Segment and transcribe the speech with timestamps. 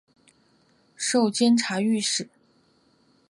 [0.95, 2.27] 授监察御史。